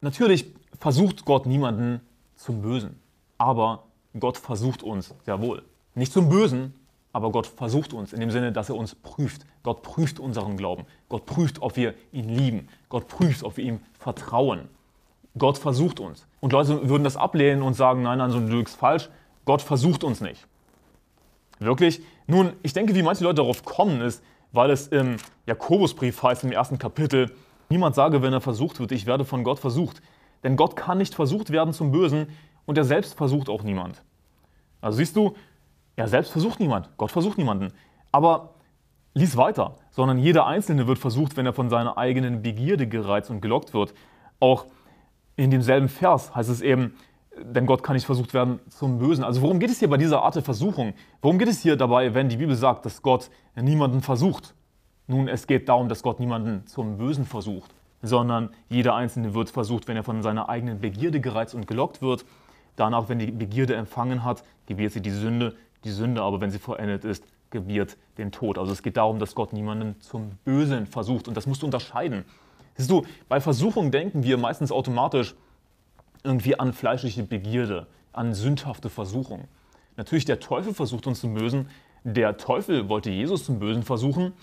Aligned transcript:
Natürlich 0.00 0.46
versucht 0.78 1.24
Gott 1.24 1.46
niemanden 1.46 2.00
zum 2.36 2.62
Bösen, 2.62 3.00
aber 3.36 3.84
Gott 4.18 4.36
versucht 4.36 4.82
uns 4.82 5.14
sehr 5.24 5.40
wohl. 5.40 5.62
Nicht 5.94 6.12
zum 6.12 6.28
Bösen, 6.28 6.74
aber 7.12 7.32
Gott 7.32 7.46
versucht 7.46 7.92
uns 7.92 8.12
in 8.12 8.20
dem 8.20 8.30
Sinne, 8.30 8.52
dass 8.52 8.68
er 8.68 8.76
uns 8.76 8.94
prüft. 8.94 9.42
Gott 9.62 9.82
prüft 9.82 10.20
unseren 10.20 10.56
Glauben. 10.56 10.84
Gott 11.08 11.26
prüft, 11.26 11.62
ob 11.62 11.76
wir 11.76 11.94
ihn 12.12 12.28
lieben. 12.28 12.68
Gott 12.88 13.08
prüft, 13.08 13.42
ob 13.42 13.56
wir 13.56 13.64
ihm 13.64 13.80
vertrauen. 13.98 14.68
Gott 15.36 15.58
versucht 15.58 16.00
uns. 16.00 16.26
Und 16.40 16.52
Leute 16.52 16.88
würden 16.88 17.04
das 17.04 17.16
ablehnen 17.16 17.62
und 17.62 17.74
sagen, 17.74 18.02
nein, 18.02 18.18
nein, 18.18 18.30
so 18.30 18.38
du 18.40 18.46
lügst 18.46 18.76
falsch. 18.76 19.08
Gott 19.44 19.62
versucht 19.62 20.04
uns 20.04 20.20
nicht. 20.20 20.46
Wirklich? 21.58 22.00
Nun, 22.26 22.52
ich 22.62 22.72
denke, 22.72 22.94
wie 22.94 23.02
manche 23.02 23.24
Leute 23.24 23.36
darauf 23.36 23.64
kommen, 23.64 24.00
ist, 24.00 24.22
weil 24.52 24.70
es 24.70 24.88
im 24.88 25.16
Jakobusbrief 25.46 26.22
heißt, 26.22 26.44
im 26.44 26.52
ersten 26.52 26.78
Kapitel, 26.78 27.32
niemand 27.70 27.94
sage, 27.94 28.22
wenn 28.22 28.32
er 28.32 28.40
versucht 28.40 28.80
wird, 28.80 28.92
ich 28.92 29.06
werde 29.06 29.24
von 29.24 29.44
Gott 29.44 29.58
versucht. 29.58 30.00
Denn 30.44 30.56
Gott 30.56 30.76
kann 30.76 30.98
nicht 30.98 31.14
versucht 31.14 31.50
werden 31.50 31.72
zum 31.72 31.90
Bösen 31.90 32.28
und 32.66 32.78
er 32.78 32.84
selbst 32.84 33.14
versucht 33.14 33.48
auch 33.48 33.62
niemand. 33.62 34.02
Also 34.80 34.98
siehst 34.98 35.16
du, 35.16 35.34
er 35.96 36.08
selbst 36.08 36.30
versucht 36.30 36.60
niemand, 36.60 36.90
Gott 36.96 37.10
versucht 37.10 37.38
niemanden. 37.38 37.72
Aber 38.12 38.54
lies 39.14 39.36
weiter, 39.36 39.76
sondern 39.90 40.18
jeder 40.18 40.46
Einzelne 40.46 40.86
wird 40.86 40.98
versucht, 40.98 41.36
wenn 41.36 41.46
er 41.46 41.52
von 41.52 41.68
seiner 41.70 41.98
eigenen 41.98 42.42
Begierde 42.42 42.86
gereizt 42.86 43.30
und 43.30 43.40
gelockt 43.40 43.74
wird. 43.74 43.94
Auch 44.38 44.66
in 45.36 45.50
demselben 45.50 45.88
Vers 45.88 46.34
heißt 46.34 46.48
es 46.48 46.60
eben, 46.60 46.94
denn 47.40 47.66
Gott 47.66 47.82
kann 47.82 47.94
nicht 47.94 48.06
versucht 48.06 48.34
werden 48.34 48.60
zum 48.68 48.98
Bösen. 48.98 49.24
Also 49.24 49.42
worum 49.42 49.58
geht 49.58 49.70
es 49.70 49.78
hier 49.78 49.88
bei 49.88 49.96
dieser 49.96 50.22
Art 50.22 50.34
der 50.34 50.42
Versuchung? 50.42 50.94
Worum 51.22 51.38
geht 51.38 51.48
es 51.48 51.60
hier 51.60 51.76
dabei, 51.76 52.14
wenn 52.14 52.28
die 52.28 52.36
Bibel 52.36 52.56
sagt, 52.56 52.84
dass 52.84 53.02
Gott 53.02 53.30
niemanden 53.54 54.02
versucht? 54.02 54.54
Nun, 55.08 55.26
es 55.26 55.46
geht 55.46 55.68
darum, 55.70 55.88
dass 55.88 56.02
Gott 56.02 56.20
niemanden 56.20 56.66
zum 56.66 56.98
Bösen 56.98 57.24
versucht, 57.24 57.74
sondern 58.02 58.50
jeder 58.68 58.94
Einzelne 58.94 59.32
wird 59.32 59.48
versucht, 59.48 59.88
wenn 59.88 59.96
er 59.96 60.04
von 60.04 60.22
seiner 60.22 60.50
eigenen 60.50 60.80
Begierde 60.80 61.20
gereizt 61.20 61.54
und 61.54 61.66
gelockt 61.66 62.02
wird. 62.02 62.26
Danach, 62.76 63.08
wenn 63.08 63.18
die 63.18 63.30
Begierde 63.30 63.74
empfangen 63.74 64.22
hat, 64.22 64.44
gebiert 64.66 64.92
sie 64.92 65.00
die 65.00 65.10
Sünde. 65.10 65.56
Die 65.84 65.90
Sünde 65.90 66.22
aber, 66.22 66.42
wenn 66.42 66.50
sie 66.50 66.58
vollendet 66.58 67.04
ist, 67.04 67.24
gebiert 67.50 67.96
den 68.18 68.32
Tod. 68.32 68.58
Also 68.58 68.70
es 68.70 68.82
geht 68.82 68.98
darum, 68.98 69.18
dass 69.18 69.34
Gott 69.34 69.54
niemanden 69.54 69.98
zum 70.00 70.32
Bösen 70.44 70.86
versucht. 70.86 71.26
Und 71.26 71.36
das 71.36 71.46
musst 71.46 71.62
du 71.62 71.66
unterscheiden. 71.66 72.26
Siehst 72.76 72.90
du, 72.90 73.06
bei 73.30 73.40
Versuchung 73.40 73.90
denken 73.90 74.22
wir 74.22 74.36
meistens 74.36 74.70
automatisch, 74.70 75.34
irgendwie 76.22 76.58
an 76.58 76.74
fleischliche 76.74 77.22
Begierde, 77.22 77.86
an 78.12 78.34
sündhafte 78.34 78.90
Versuchung. 78.90 79.48
Natürlich, 79.96 80.26
der 80.26 80.38
Teufel 80.38 80.74
versucht 80.74 81.06
uns 81.06 81.20
zum 81.20 81.32
Bösen. 81.32 81.70
Der 82.04 82.36
Teufel 82.36 82.88
wollte 82.90 83.10
Jesus 83.10 83.44
zum 83.44 83.58
Bösen 83.58 83.82
versuchen. 83.82 84.34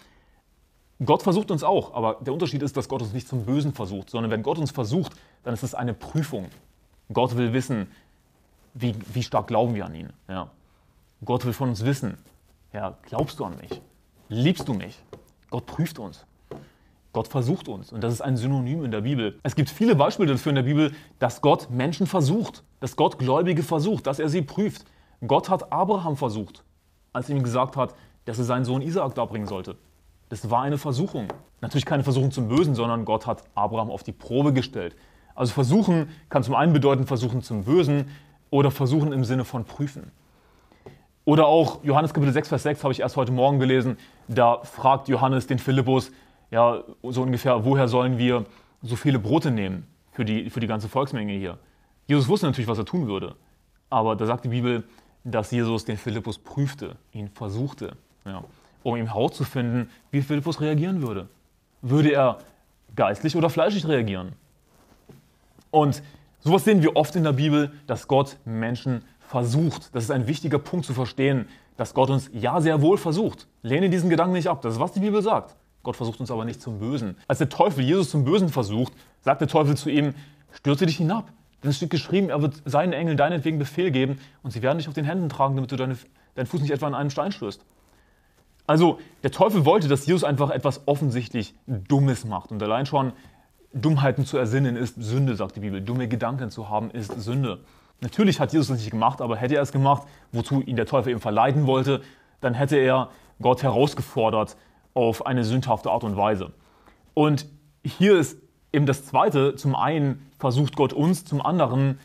Gott 1.04 1.24
versucht 1.24 1.52
uns 1.52 1.64
auch, 1.64 1.94
aber 1.94 2.18
der 2.22 2.32
Unterschied 2.32 2.62
ist, 2.62 2.78
dass 2.78 2.88
Gott 2.88 3.02
uns 3.02 3.12
nicht 3.12 3.28
zum 3.28 3.46
Bösen 3.46 3.74
versucht, 3.74 4.10
sondern 4.10 4.32
wenn 4.32 4.44
Gott 4.44 4.58
uns 4.58 4.72
versucht, 4.72 5.14
dann 5.44 5.54
ist 5.54 5.64
es 5.64 5.76
eine 5.76 5.94
Prüfung. 5.94 6.48
Gott 7.12 7.36
will 7.36 7.52
wissen, 7.52 7.88
wie, 8.74 8.96
wie 9.14 9.24
stark 9.24 9.48
glauben 9.48 9.76
wir 9.76 9.86
an 9.86 9.96
ihn. 9.96 10.10
Ja. 10.30 10.50
Gott 11.24 11.46
will 11.46 11.54
von 11.54 11.70
uns 11.70 11.84
wissen, 11.84 12.18
ja, 12.72 12.98
glaubst 13.04 13.40
du 13.40 13.46
an 13.46 13.58
mich? 13.58 13.82
Liebst 14.30 14.68
du 14.68 14.74
mich? 14.74 15.02
Gott 15.50 15.66
prüft 15.66 16.00
uns. 16.00 16.26
Gott 17.14 17.28
versucht 17.28 17.68
uns. 17.68 17.94
Und 17.94 18.02
das 18.02 18.12
ist 18.12 18.22
ein 18.22 18.36
Synonym 18.36 18.84
in 18.84 18.92
der 18.92 19.02
Bibel. 19.02 19.40
Es 19.44 19.56
gibt 19.56 19.70
viele 19.70 19.96
Beispiele 19.96 20.34
dafür 20.34 20.50
in 20.50 20.58
der 20.58 20.64
Bibel, 20.64 20.94
dass 21.20 21.42
Gott 21.42 21.70
Menschen 21.70 22.08
versucht, 22.08 22.64
dass 22.80 22.96
Gott 22.96 23.18
Gläubige 23.18 23.64
versucht, 23.64 24.08
dass 24.08 24.20
er 24.20 24.28
sie 24.28 24.42
prüft. 24.42 24.86
Gott 25.26 25.50
hat 25.50 25.72
Abraham 25.72 26.18
versucht, 26.18 26.64
als 27.14 27.30
er 27.30 27.38
ihm 27.38 27.44
gesagt 27.44 27.78
hat, 27.78 27.96
dass 28.26 28.38
er 28.38 28.44
seinen 28.44 28.66
Sohn 28.66 28.82
Isaak 28.82 29.16
darbringen 29.16 29.48
sollte. 29.48 29.78
Das 30.30 30.50
war 30.50 30.64
eine 30.64 30.78
Versuchung. 30.78 31.28
Natürlich 31.62 31.86
keine 31.86 32.04
Versuchung 32.04 32.32
zum 32.32 32.48
Bösen, 32.48 32.76
sondern 32.76 33.06
Gott 33.06 33.28
hat 33.28 33.44
Abraham 33.54 33.90
auf 33.90 34.04
die 34.04 34.12
Probe 34.12 34.54
gestellt. 34.54 34.96
Also 35.36 35.54
versuchen 35.54 36.10
kann 36.30 36.44
zum 36.44 36.56
einen 36.56 36.74
bedeuten 36.74 37.06
versuchen 37.06 37.42
zum 37.42 37.64
Bösen 37.64 38.10
oder 38.50 38.72
versuchen 38.72 39.12
im 39.12 39.24
Sinne 39.24 39.46
von 39.46 39.66
prüfen. 39.66 40.12
Oder 41.26 41.48
auch 41.48 41.84
Johannes 41.84 42.14
Kapitel 42.14 42.32
6, 42.32 42.50
Vers 42.50 42.64
6 42.64 42.84
habe 42.84 42.94
ich 42.94 43.00
erst 43.00 43.18
heute 43.18 43.32
Morgen 43.32 43.60
gelesen. 43.60 43.98
Da 44.28 44.64
fragt 44.64 45.08
Johannes 45.08 45.48
den 45.48 45.60
Philippus, 45.60 46.12
ja, 46.52 46.84
so 47.04 47.24
ungefähr, 47.24 47.66
woher 47.66 47.88
sollen 47.88 48.18
wir 48.18 48.46
so 48.82 48.96
viele 48.96 49.20
Brote 49.20 49.50
nehmen 49.52 49.88
für 50.12 50.24
die, 50.24 50.50
für 50.50 50.60
die 50.60 50.68
ganze 50.68 50.88
Volksmenge 50.88 51.34
hier? 51.34 51.58
Jesus 52.08 52.28
wusste 52.28 52.46
natürlich, 52.46 52.68
was 52.68 52.78
er 52.78 52.86
tun 52.86 53.08
würde. 53.08 53.36
Aber 53.90 54.16
da 54.16 54.26
sagt 54.26 54.46
die 54.46 54.50
Bibel, 54.50 54.84
dass 55.24 55.50
Jesus 55.50 55.86
den 55.86 55.98
Philippus 55.98 56.38
prüfte, 56.38 56.96
ihn 57.12 57.30
versuchte, 57.30 57.98
ja, 58.26 58.44
um 58.86 58.96
ihm 58.96 59.08
herauszufinden, 59.08 59.90
wie 60.12 60.22
Philippus 60.22 60.62
reagieren 60.62 61.02
würde. 61.02 61.28
Würde 61.82 62.12
er 62.12 62.38
geistlich 62.96 63.36
oder 63.36 63.50
fleischlich 63.50 63.88
reagieren? 63.88 64.34
Und 65.72 66.04
sowas 66.40 66.66
sehen 66.66 66.84
wir 66.84 66.96
oft 66.96 67.16
in 67.16 67.24
der 67.24 67.34
Bibel, 67.34 67.72
dass 67.88 68.08
Gott 68.08 68.38
Menschen 68.46 69.04
versucht. 69.28 69.94
Das 69.96 70.04
ist 70.04 70.12
ein 70.12 70.28
wichtiger 70.28 70.60
Punkt 70.60 70.86
zu 70.86 70.94
verstehen, 70.94 71.48
dass 71.78 71.96
Gott 71.96 72.12
uns 72.12 72.30
ja 72.32 72.62
sehr 72.62 72.80
wohl 72.84 73.00
versucht. 73.00 73.48
Lehne 73.64 73.90
diesen 73.90 74.12
Gedanken 74.12 74.34
nicht 74.34 74.48
ab. 74.48 74.62
Das 74.62 74.74
ist, 74.74 74.80
was 74.80 74.92
die 74.92 75.00
Bibel 75.00 75.24
sagt. 75.24 75.56
Gott 75.82 75.96
versucht 75.96 76.20
uns 76.20 76.30
aber 76.30 76.46
nicht 76.46 76.62
zum 76.62 76.78
Bösen. 76.78 77.18
Als 77.28 77.40
der 77.40 77.50
Teufel 77.50 77.84
Jesus 77.84 78.12
zum 78.12 78.24
Bösen 78.24 78.50
versucht, 78.50 78.94
sagt 79.22 79.42
der 79.42 79.48
Teufel 79.48 79.76
zu 79.76 79.90
ihm, 79.90 80.14
stürze 80.52 80.86
dich 80.86 80.98
hinab. 80.98 81.32
Denn 81.64 81.72
es 81.72 81.78
steht 81.78 81.90
geschrieben, 81.90 82.30
er 82.30 82.44
wird 82.44 82.62
seinen 82.66 82.94
Engeln 82.94 83.18
deinetwegen 83.18 83.58
Befehl 83.58 83.90
geben 83.90 84.20
und 84.44 84.52
sie 84.52 84.62
werden 84.62 84.78
dich 84.78 84.88
auf 84.88 84.94
den 84.94 85.06
Händen 85.06 85.28
tragen, 85.28 85.56
damit 85.56 85.72
du 85.72 85.76
deine, 85.76 85.98
deinen 86.36 86.46
Fuß 86.46 86.62
nicht 86.62 86.72
etwa 86.72 86.86
an 86.86 86.94
einen 86.94 87.10
Stein 87.10 87.32
stößt. 87.32 87.66
Also 88.68 89.00
der 89.24 89.32
Teufel 89.32 89.66
wollte, 89.66 89.88
dass 89.88 90.06
Jesus 90.06 90.24
einfach 90.24 90.50
etwas 90.50 90.88
offensichtlich 90.88 91.54
Dummes 91.68 92.26
macht. 92.26 92.52
Und 92.52 92.62
allein 92.64 92.86
schon 92.86 93.14
Dummheiten 93.74 94.26
zu 94.26 94.38
ersinnen 94.38 94.76
ist 94.76 94.96
Sünde, 95.02 95.36
sagt 95.36 95.56
die 95.56 95.60
Bibel. 95.60 95.82
Dumme 95.82 96.08
Gedanken 96.08 96.50
zu 96.50 96.70
haben 96.70 96.90
ist 96.92 97.12
Sünde. 97.22 97.60
Natürlich 98.02 98.40
hat 98.40 98.54
Jesus 98.54 98.68
das 98.68 98.80
nicht 98.80 98.92
gemacht, 98.92 99.22
aber 99.22 99.38
hätte 99.38 99.56
er 99.56 99.62
es 99.62 99.72
gemacht, 99.72 100.08
wozu 100.32 100.62
ihn 100.62 100.76
der 100.76 100.86
Teufel 100.86 101.12
eben 101.12 101.22
verleiten 101.22 101.68
wollte, 101.68 102.02
dann 102.42 102.54
hätte 102.54 102.78
er 102.78 103.10
Gott 103.42 103.64
herausgefordert, 103.64 104.58
auf 104.94 105.26
eine 105.26 105.44
sündhafte 105.44 105.92
Art 105.92 106.04
und 106.04 106.16
Weise. 106.16 106.54
Und 107.14 107.48
hier 107.84 108.18
ist 108.18 108.38
eben 108.72 108.86
das 108.86 109.06
Zweite, 109.06 109.56
zum 109.56 109.76
einen 109.76 110.30
versucht 110.40 110.76
Gott 110.76 110.94
uns, 110.94 111.26
zum 111.26 111.42
anderen 111.42 112.00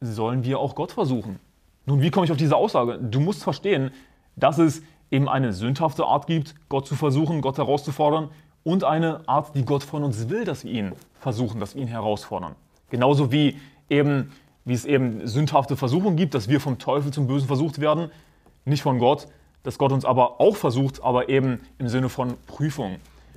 sollen 0.00 0.44
wir 0.44 0.58
auch 0.58 0.74
Gott 0.74 0.92
versuchen. 0.92 1.38
Nun, 1.84 2.00
wie 2.00 2.10
komme 2.10 2.24
ich 2.24 2.32
auf 2.32 2.38
diese 2.38 2.56
Aussage? 2.56 2.98
Du 2.98 3.20
musst 3.20 3.42
verstehen, 3.42 3.90
dass 4.34 4.58
es 4.58 4.82
eben 5.10 5.28
eine 5.28 5.52
sündhafte 5.52 6.04
Art 6.04 6.26
gibt, 6.26 6.54
Gott 6.68 6.86
zu 6.86 6.94
versuchen, 6.94 7.40
Gott 7.40 7.58
herauszufordern 7.58 8.30
und 8.64 8.84
eine 8.84 9.20
Art, 9.28 9.54
die 9.54 9.64
Gott 9.64 9.82
von 9.82 10.02
uns 10.02 10.28
will, 10.28 10.44
dass 10.44 10.64
wir 10.64 10.72
ihn 10.72 10.92
versuchen, 11.20 11.60
dass 11.60 11.74
wir 11.74 11.82
ihn 11.82 11.88
herausfordern. 11.88 12.54
Genauso 12.90 13.32
wie 13.32 13.58
eben 13.88 14.32
wie 14.66 14.74
es 14.74 14.84
eben 14.84 15.26
sündhafte 15.26 15.76
Versuchungen 15.76 16.16
gibt, 16.16 16.34
dass 16.34 16.48
wir 16.48 16.60
vom 16.60 16.78
Teufel 16.78 17.12
zum 17.12 17.28
Bösen 17.28 17.46
versucht 17.46 17.80
werden, 17.80 18.10
nicht 18.64 18.82
von 18.82 18.98
Gott, 18.98 19.28
dass 19.62 19.78
Gott 19.78 19.92
uns 19.92 20.04
aber 20.04 20.40
auch 20.40 20.56
versucht, 20.56 21.02
aber 21.02 21.28
eben 21.28 21.60
im 21.78 21.88
Sinne 21.88 22.08
von 22.08 22.34
Prüfung. 22.46 22.96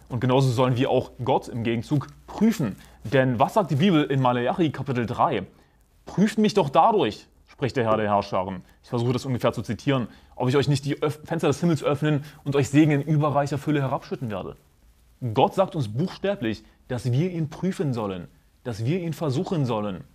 Und 0.09 0.21
genauso 0.21 0.49
sollen 0.49 0.75
wir 0.75 0.89
auch 0.89 1.11
Gott 1.23 1.47
im 1.47 1.63
Gegenzug 1.63 2.07
prüfen. 2.25 2.75
Denn 3.03 3.37
was 3.37 3.53
sagt 3.53 3.69
die 3.69 3.75
Bibel 3.75 4.03
in 4.05 4.21
Malachi 4.21 4.71
Kapitel 4.71 5.05
3? 5.05 5.43
Prüft 6.07 6.39
mich 6.39 6.55
doch 6.55 6.69
dadurch, 6.69 7.27
spricht 7.45 7.77
der 7.77 7.85
Herr 7.85 7.97
der 7.97 8.09
Herrscharen. 8.09 8.63
Ich 8.81 8.89
versuche 8.89 9.13
das 9.13 9.25
ungefähr 9.25 9.53
zu 9.53 9.61
zitieren, 9.61 10.07
ob 10.39 10.47
ich 10.47 10.55
euch 10.55 10.69
nicht 10.69 10.85
die 10.85 10.95
Fenster 11.25 11.47
des 11.47 11.59
Himmels 11.59 11.83
öffnen 11.83 12.23
und 12.45 12.55
euch 12.55 12.69
Segen 12.69 12.91
in 12.91 13.01
überreicher 13.01 13.57
Fülle 13.57 13.81
herabschütten 13.81 14.31
werde. 14.31 14.55
Gott 15.33 15.53
sagt 15.53 15.75
uns 15.75 15.89
buchstäblich, 15.89 16.63
dass 16.87 17.11
wir 17.11 17.29
ihn 17.29 17.49
prüfen 17.49 17.93
sollen, 17.93 18.29
dass 18.63 18.85
wir 18.85 19.01
ihn 19.01 19.11
versuchen 19.11 19.65
sollen. 19.65 20.05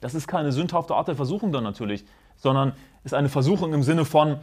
Das 0.00 0.14
ist 0.14 0.26
keine 0.26 0.50
sündhafte 0.50 0.96
Art 0.96 1.06
der 1.06 1.14
Versuchung 1.14 1.52
dann 1.52 1.62
natürlich, 1.62 2.04
sondern 2.36 2.72
ist 3.04 3.14
eine 3.14 3.28
Versuchung 3.28 3.72
im 3.74 3.84
Sinne 3.84 4.04
von, 4.04 4.38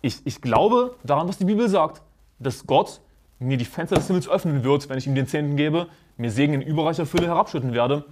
ich, 0.00 0.22
ich 0.24 0.40
glaube 0.40 0.96
daran, 1.04 1.28
was 1.28 1.36
die 1.36 1.44
Bibel 1.44 1.68
sagt, 1.68 2.00
dass 2.38 2.66
Gott 2.66 3.00
mir 3.38 3.58
die 3.58 3.66
Fenster 3.66 3.96
des 3.96 4.06
Himmels 4.06 4.26
öffnen 4.26 4.64
wird, 4.64 4.88
wenn 4.88 4.96
ich 4.96 5.06
ihm 5.06 5.14
den 5.14 5.26
Zehnten 5.26 5.56
gebe, 5.56 5.86
mir 6.16 6.30
Segen 6.30 6.54
in 6.54 6.62
überreicher 6.62 7.04
Fülle 7.04 7.26
herabschütten 7.26 7.74
werde. 7.74 8.06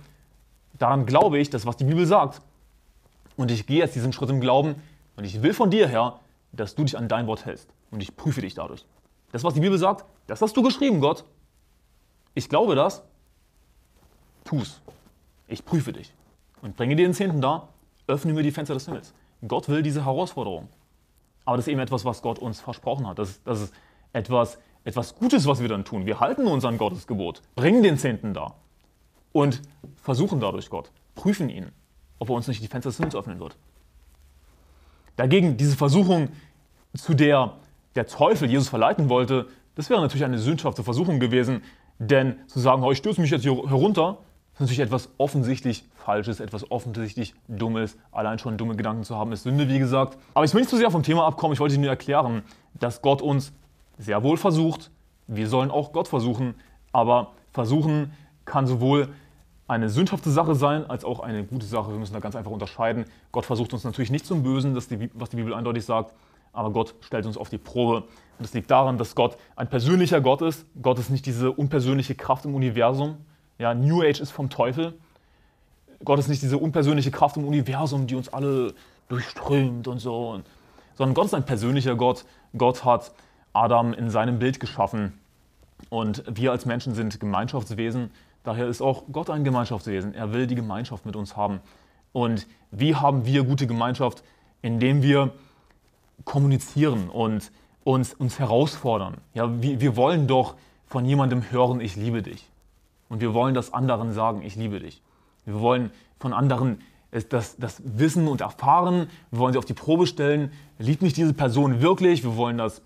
Daran 0.78 1.06
glaube 1.06 1.38
ich, 1.38 1.48
das, 1.48 1.64
was 1.64 1.78
die 1.78 1.84
Bibel 1.84 2.04
sagt. 2.06 2.42
Und 3.36 3.50
ich 3.50 3.66
gehe 3.66 3.78
jetzt 3.78 3.94
diesen 3.94 4.12
Schritt 4.12 4.28
im 4.28 4.42
Glauben 4.42 4.74
und 5.16 5.24
ich 5.24 5.42
will 5.42 5.54
von 5.54 5.70
dir, 5.70 5.88
Herr, 5.88 6.20
dass 6.52 6.74
du 6.74 6.84
dich 6.84 6.96
an 6.96 7.08
dein 7.08 7.26
Wort 7.26 7.46
hältst. 7.46 7.68
Und 7.90 8.02
ich 8.02 8.16
prüfe 8.16 8.40
dich 8.40 8.54
dadurch. 8.54 8.84
Das, 9.32 9.44
was 9.44 9.54
die 9.54 9.60
Bibel 9.60 9.78
sagt, 9.78 10.04
das 10.26 10.40
hast 10.42 10.56
du 10.56 10.62
geschrieben, 10.62 11.00
Gott. 11.00 11.24
Ich 12.34 12.48
glaube 12.48 12.74
das. 12.74 13.02
Tu's. 14.44 14.80
Ich 15.46 15.64
prüfe 15.64 15.92
dich. 15.92 16.12
Und 16.60 16.76
bringe 16.76 16.96
dir 16.96 17.06
den 17.06 17.14
Zehnten 17.14 17.40
da, 17.40 17.68
öffne 18.06 18.32
mir 18.32 18.42
die 18.42 18.50
Fenster 18.50 18.74
des 18.74 18.86
Himmels. 18.86 19.14
Gott 19.46 19.68
will 19.68 19.82
diese 19.82 20.04
Herausforderung. 20.04 20.68
Aber 21.44 21.56
das 21.56 21.66
ist 21.66 21.72
eben 21.72 21.80
etwas, 21.80 22.04
was 22.04 22.22
Gott 22.22 22.38
uns 22.38 22.60
versprochen 22.60 23.06
hat. 23.06 23.18
Das, 23.18 23.42
das 23.42 23.62
ist 23.62 23.74
etwas, 24.12 24.58
etwas 24.84 25.16
Gutes, 25.16 25.46
was 25.46 25.60
wir 25.60 25.68
dann 25.68 25.84
tun. 25.84 26.06
Wir 26.06 26.20
halten 26.20 26.46
uns 26.46 26.64
an 26.64 26.78
Gottes 26.78 27.06
Gebot, 27.06 27.42
bringen 27.56 27.82
den 27.82 27.98
Zehnten 27.98 28.34
da 28.34 28.54
und 29.32 29.62
versuchen 29.96 30.40
dadurch 30.40 30.70
Gott, 30.70 30.90
prüfen 31.14 31.48
ihn, 31.48 31.72
ob 32.18 32.30
er 32.30 32.34
uns 32.34 32.46
nicht 32.46 32.62
die 32.62 32.68
Fenster 32.68 32.90
des 32.90 32.98
Himmels 32.98 33.16
öffnen 33.16 33.40
wird. 33.40 33.56
Dagegen 35.16 35.56
diese 35.56 35.76
Versuchung, 35.76 36.28
zu 36.94 37.14
der 37.14 37.54
der 37.94 38.06
Teufel 38.06 38.50
Jesus 38.50 38.68
verleiten 38.68 39.08
wollte, 39.08 39.48
das 39.74 39.90
wäre 39.90 40.00
natürlich 40.00 40.24
eine 40.24 40.38
sündhafte 40.38 40.82
Versuchung 40.82 41.20
gewesen, 41.20 41.62
denn 41.98 42.36
zu 42.46 42.58
sagen, 42.58 42.82
ich 42.90 42.98
stürze 42.98 43.20
mich 43.20 43.30
jetzt 43.30 43.42
hier 43.42 43.54
herunter, 43.68 44.18
ist 44.54 44.60
natürlich 44.60 44.80
etwas 44.80 45.10
offensichtlich 45.18 45.84
Falsches, 45.94 46.40
etwas 46.40 46.70
offensichtlich 46.70 47.34
Dummes. 47.48 47.96
Allein 48.10 48.38
schon 48.38 48.56
dumme 48.58 48.76
Gedanken 48.76 49.04
zu 49.04 49.16
haben, 49.16 49.32
ist 49.32 49.44
Sünde, 49.44 49.68
wie 49.68 49.78
gesagt. 49.78 50.18
Aber 50.34 50.44
ich 50.44 50.52
will 50.52 50.60
nicht 50.60 50.70
zu 50.70 50.76
sehr 50.76 50.90
vom 50.90 51.02
Thema 51.02 51.26
abkommen. 51.26 51.54
Ich 51.54 51.60
wollte 51.60 51.78
nur 51.78 51.88
erklären, 51.88 52.42
dass 52.74 53.02
Gott 53.02 53.22
uns 53.22 53.52
sehr 53.98 54.22
wohl 54.22 54.36
versucht. 54.36 54.90
Wir 55.28 55.48
sollen 55.48 55.70
auch 55.70 55.92
Gott 55.92 56.08
versuchen. 56.08 56.54
Aber 56.90 57.32
versuchen 57.52 58.12
kann 58.44 58.66
sowohl 58.66 59.08
eine 59.68 59.88
sündhafte 59.88 60.30
Sache 60.30 60.54
sein, 60.54 60.88
als 60.88 61.04
auch 61.04 61.20
eine 61.20 61.44
gute 61.44 61.66
Sache. 61.66 61.90
Wir 61.90 61.98
müssen 61.98 62.12
da 62.12 62.20
ganz 62.20 62.36
einfach 62.36 62.50
unterscheiden. 62.50 63.04
Gott 63.30 63.46
versucht 63.46 63.72
uns 63.72 63.84
natürlich 63.84 64.10
nicht 64.10 64.26
zum 64.26 64.42
Bösen, 64.42 64.74
die, 64.74 65.10
was 65.14 65.30
die 65.30 65.36
Bibel 65.36 65.54
eindeutig 65.54 65.84
sagt, 65.84 66.12
aber 66.52 66.70
Gott 66.70 66.94
stellt 67.00 67.26
uns 67.26 67.36
auf 67.36 67.48
die 67.48 67.58
Probe. 67.58 68.02
Und 68.02 68.06
das 68.38 68.52
liegt 68.52 68.70
daran, 68.70 68.98
dass 68.98 69.14
Gott 69.14 69.36
ein 69.56 69.68
persönlicher 69.68 70.20
Gott 70.20 70.42
ist. 70.42 70.66
Gott 70.80 70.98
ist 70.98 71.10
nicht 71.10 71.24
diese 71.26 71.52
unpersönliche 71.52 72.14
Kraft 72.14 72.44
im 72.44 72.54
Universum. 72.54 73.16
Ja, 73.58 73.74
New 73.74 74.02
Age 74.02 74.20
ist 74.20 74.30
vom 74.30 74.50
Teufel. 74.50 74.94
Gott 76.04 76.18
ist 76.18 76.28
nicht 76.28 76.42
diese 76.42 76.58
unpersönliche 76.58 77.10
Kraft 77.10 77.36
im 77.36 77.46
Universum, 77.46 78.06
die 78.06 78.16
uns 78.16 78.28
alle 78.28 78.74
durchströmt 79.08 79.88
und 79.88 79.98
so. 79.98 80.40
Sondern 80.96 81.14
Gott 81.14 81.26
ist 81.26 81.34
ein 81.34 81.46
persönlicher 81.46 81.94
Gott. 81.94 82.24
Gott 82.56 82.84
hat 82.84 83.12
Adam 83.52 83.94
in 83.94 84.10
seinem 84.10 84.38
Bild 84.38 84.60
geschaffen. 84.60 85.18
Und 85.88 86.24
wir 86.28 86.50
als 86.50 86.66
Menschen 86.66 86.94
sind 86.94 87.20
Gemeinschaftswesen. 87.20 88.10
Daher 88.44 88.66
ist 88.66 88.80
auch 88.80 89.04
Gott 89.12 89.30
ein 89.30 89.44
Gemeinschaftswesen. 89.44 90.14
Er 90.14 90.32
will 90.32 90.46
die 90.46 90.54
Gemeinschaft 90.54 91.06
mit 91.06 91.16
uns 91.16 91.36
haben. 91.36 91.60
Und 92.12 92.46
wie 92.70 92.94
haben 92.94 93.24
wir 93.24 93.44
gute 93.44 93.66
Gemeinschaft? 93.66 94.22
Indem 94.62 95.02
wir 95.02 95.32
kommunizieren 96.24 97.08
und 97.08 97.50
uns, 97.84 98.14
uns 98.14 98.38
herausfordern. 98.38 99.16
Ja, 99.34 99.62
wir, 99.62 99.80
wir 99.80 99.96
wollen 99.96 100.26
doch 100.26 100.56
von 100.86 101.04
jemandem 101.04 101.50
hören, 101.50 101.80
ich 101.80 101.96
liebe 101.96 102.22
dich. 102.22 102.48
Und 103.08 103.20
wir 103.20 103.34
wollen 103.34 103.54
das 103.54 103.72
anderen 103.72 104.12
sagen, 104.12 104.42
ich 104.42 104.56
liebe 104.56 104.80
dich. 104.80 105.02
Wir 105.44 105.60
wollen 105.60 105.90
von 106.18 106.32
anderen 106.32 106.80
das, 107.28 107.56
das 107.56 107.82
Wissen 107.84 108.26
und 108.28 108.40
erfahren. 108.40 109.08
Wir 109.30 109.38
wollen 109.38 109.52
sie 109.52 109.58
auf 109.58 109.64
die 109.64 109.74
Probe 109.74 110.06
stellen. 110.06 110.52
Liebt 110.78 111.02
mich 111.02 111.12
diese 111.12 111.34
Person 111.34 111.80
wirklich? 111.80 112.24
Wir 112.24 112.36
wollen 112.36 112.56
das 112.58 112.82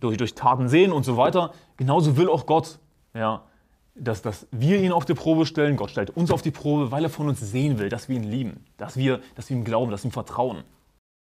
durch, 0.00 0.18
durch 0.18 0.34
Taten 0.34 0.68
sehen 0.68 0.92
und 0.92 1.04
so 1.04 1.16
weiter. 1.16 1.52
Genauso 1.76 2.16
will 2.16 2.28
auch 2.28 2.46
Gott. 2.46 2.78
Ja, 3.14 3.42
dass, 3.98 4.22
dass 4.22 4.46
wir 4.50 4.80
ihn 4.80 4.92
auf 4.92 5.04
die 5.04 5.14
Probe 5.14 5.46
stellen. 5.46 5.76
Gott 5.76 5.90
stellt 5.90 6.10
uns 6.10 6.30
auf 6.30 6.42
die 6.42 6.50
Probe, 6.50 6.90
weil 6.90 7.04
er 7.04 7.10
von 7.10 7.28
uns 7.28 7.40
sehen 7.40 7.78
will, 7.78 7.88
dass 7.88 8.08
wir 8.08 8.16
ihn 8.16 8.24
lieben, 8.24 8.64
dass 8.76 8.96
wir, 8.96 9.20
dass 9.34 9.50
wir 9.50 9.56
ihm 9.56 9.64
glauben, 9.64 9.90
dass 9.90 10.04
wir 10.04 10.10
ihm 10.10 10.12
vertrauen. 10.12 10.64